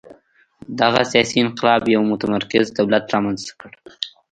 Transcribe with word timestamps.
دغه 0.79 1.01
سیاسي 1.11 1.37
انقلاب 1.41 1.81
یو 1.95 2.01
متمرکز 2.11 2.65
دولت 2.77 3.03
رامنځته 3.13 3.53
کړ. 3.59 3.71